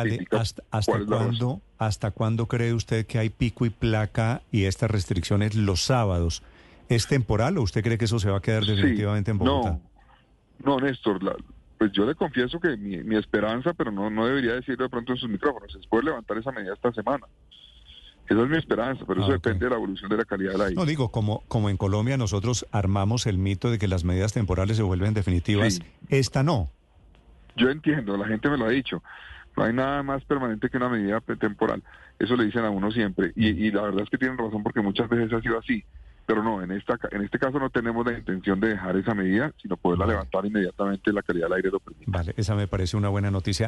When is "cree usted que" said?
2.46-3.18